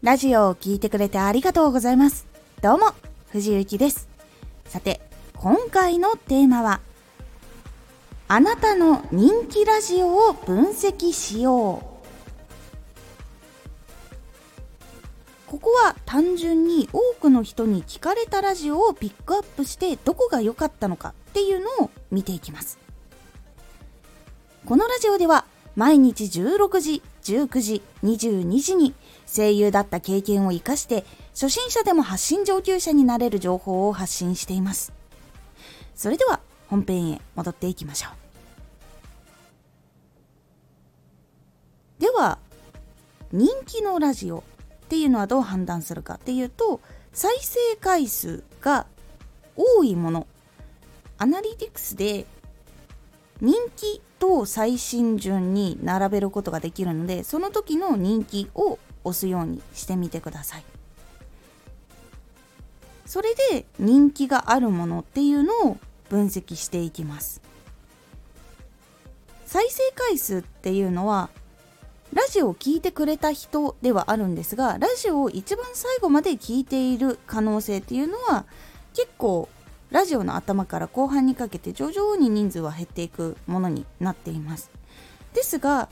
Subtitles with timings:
[0.00, 2.28] ラジオを聴いてくれてありがとうございます。
[2.62, 2.92] どうも、
[3.30, 4.08] 藤幸です。
[4.64, 5.00] さて、
[5.34, 6.80] 今回のテーマは、
[8.28, 11.88] あなたの人気ラジオを分析しよう。
[15.50, 22.78] ここは単純に多くの人に聞かれたラジオをピックアップしてどこが良かったのかっていうのを見ていきます。
[24.64, 25.44] このラジオでは
[25.74, 28.94] 毎日16時、19時、22時に
[29.32, 34.92] 声優だった経験を活かして初心者でも発信上級者になれる情報を発信しています。
[35.94, 38.28] それでは本編へ戻っていきましょう。
[42.00, 42.38] では
[43.32, 44.42] 人気のラジオっ
[44.88, 46.80] ていうのはどう判断するかっていうと
[47.12, 48.86] 再生回数が
[49.56, 50.26] 多いもの
[51.18, 52.26] アナリティクスで
[53.40, 60.64] 人気と最新順に並べることができるのでその時の人気を押すようにしてみてください。
[63.06, 65.78] それで人気があるものっていうのを
[66.10, 67.40] 分析していきます。
[69.46, 71.30] 再生回数っていうのは
[72.12, 78.44] ラジオを聴いてくれた人ではあるんですがラジオを一番最後まで聞いている可能性っていうのは
[78.94, 79.48] 結構
[79.90, 84.70] ラジオの頭から後半にかけて徐々に人数は減っていくものになっています。
[85.32, 85.88] ですが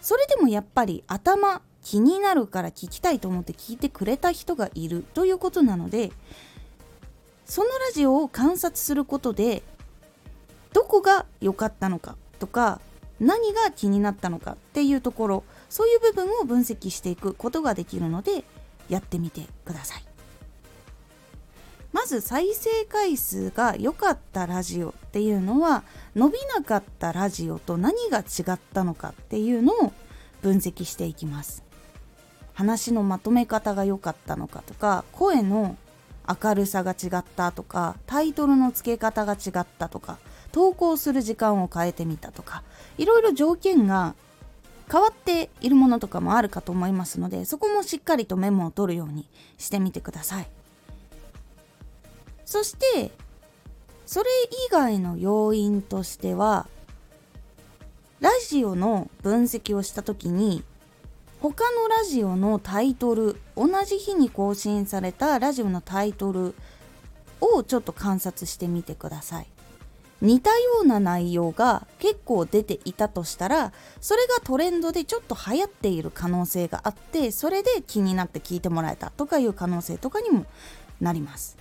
[0.00, 6.10] それでもやっぱり頭気になるから聞きたいと思って聞いてくれた人がいるということなので
[7.44, 9.62] そのラジオを観察することで
[10.72, 12.80] どこが良かったのかとか
[13.20, 18.44] 何が気になったのかっていうところそういう部分を分析していくことができるので
[18.88, 20.04] やってみてください。
[21.92, 25.82] まず再生回数が良かったラジオっていうのは
[26.14, 29.92] 伸びなかったラジオと何が違ったのかっていうのを
[30.42, 31.67] 分析していきます。
[32.58, 35.76] 話のまとめ方が良かったのかとか声の
[36.42, 40.18] 明るさが違ったとかタイトルの付け方が違ったとか
[40.50, 42.64] 投稿する時間を変えてみたとか
[42.96, 44.16] いろいろ条件が
[44.90, 50.48] 変わっているものとかもあるかと思いますのでそこもしっかりとメモを取るようにしてみてください。
[52.44, 53.12] そして
[54.04, 54.28] それ
[54.66, 56.66] 以外の要因としては
[58.18, 60.64] ラジオの分析をした時に
[61.40, 66.54] 他のラジオのタイトル同じ日に更新されたラジオのタイトル
[67.40, 69.46] をちょっと観察してみてください。
[70.20, 80.44] 似たような内容が結構出ていたとしたらそれがトレンドでちょっと流行っている可能性があってそれで気になって聞いてもらえたとかいう可能性とかにも
[81.00, 81.56] なります。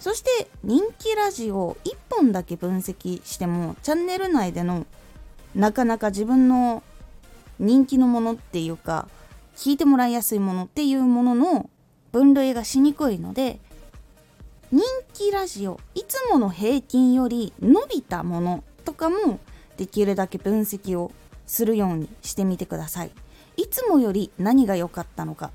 [0.00, 4.86] そして人気ラジオ1本だけ分析してもチャンネル内での
[5.54, 6.82] なかなか自分の
[7.58, 9.08] 人気のものっていうか
[9.56, 11.70] 聞いてもらいやすいものっていうものの
[12.12, 13.60] 分類がしにくいので
[14.70, 14.82] 人
[15.14, 19.40] 気ラジオいつもの平均より伸びたものとかも
[19.76, 21.12] できるだけ分析を
[21.46, 23.10] するようにしてみてください。
[23.56, 25.50] いつもより何が良かったのか。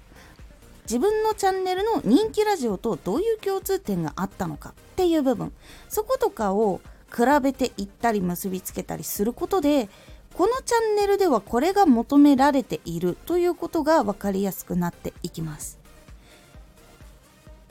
[0.86, 5.54] 自分のチャンネルの人気ラジオとどういう共通点があったのかっていう部分。
[5.88, 6.82] そことかを
[7.16, 9.90] 比べていったり結びつけたりすることで
[10.34, 15.78] このチャンネルではこれが求められているということが分かりやすくなっていきます。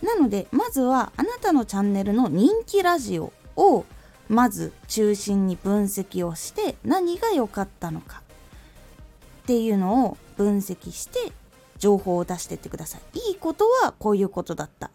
[0.01, 3.85] なのでまずはあなたのチャンネルの人気ラジオを
[4.29, 8.23] まず中心に分析をして何が良かったのか
[9.43, 11.33] っていうのを分析して
[11.79, 13.31] 情報を出してってください。
[13.31, 14.91] いいことはこういうことだった。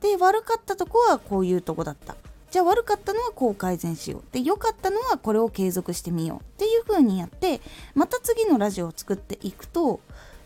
[0.00, 2.16] で悪かったとこはこういうとこだった。
[2.50, 4.18] じゃあ悪かったのはこう改善しよ。
[4.18, 7.60] うで良かったのはこれを継続してみようっていう風にやって
[7.94, 10.00] また次のラジオを作っていくと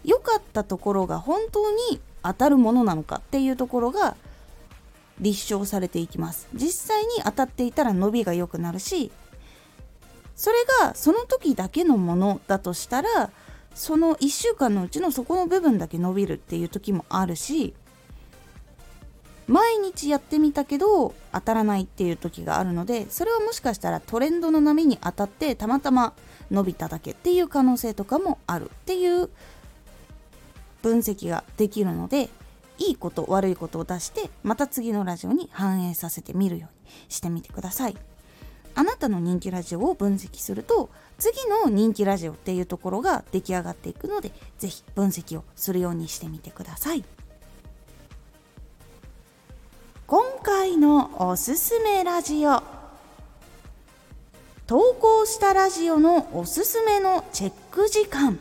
[0.04, 4.16] 良かったところが本当に当たるものなのかっていうところが
[5.20, 6.48] 立証されていきます。
[6.54, 9.10] 実際に当たっていたら伸びが良くなるし
[10.36, 13.30] それがその時だけのものだとしたら
[13.74, 17.74] その1週間のうちのそこの部分だけ伸びるっていう時もあるし
[19.46, 26.14] 毎日やってみたけど当たらないっていう時があるのでそれはもしかしたらトレンドの波に当たってたまたま
[26.50, 29.28] 伸びただけっていう可能性とかもあるっていう
[30.82, 32.28] 分析ができるので
[32.78, 37.96] いいこと悪いことを出してまた次のラジオに反映させてみるようにしてみてください
[38.74, 47.04] あなたの人気ラジオを分析すると次の人気ラジオっていうところが出来上がっていくので是非分析をするようにしてみてください。
[50.06, 52.62] 今回のおすすめラジオ。
[54.66, 58.38] 投稿したラジオのおすすめのチェック時間。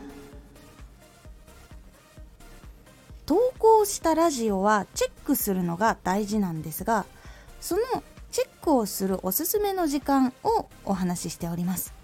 [3.24, 7.06] 投稿したラジオはチェックするのが大事なんですが
[7.62, 7.82] その
[8.30, 12.03] チェックをするおすすめの時間をお話ししております。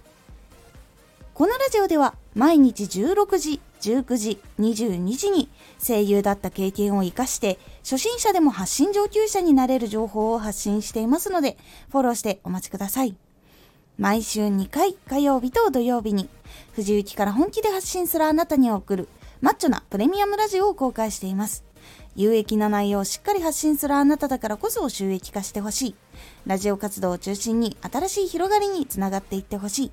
[1.41, 5.49] このラジオでは毎日16時19時22時に
[5.83, 11.57] 声優だった経験を生かして初心者でも発信上級者になれる情報を発信していますので
[11.91, 13.17] フォローしてお待ちください。
[13.97, 16.29] 毎週2回火曜日と土曜日に
[16.75, 19.09] 藤雪から本気で発信するあなたに送る
[19.41, 21.65] マッチョなプレミアムラジオを公開しています。
[22.17, 25.95] 有益な内容をしっかり発信するあなただからこそ収益化してほしい。
[26.47, 29.93] ラジオ活動を中心に新しい広がりにつながっていってほしい。